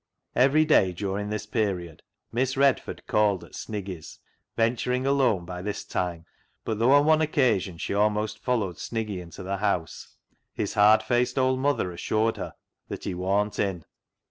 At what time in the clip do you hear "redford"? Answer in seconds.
2.57-3.05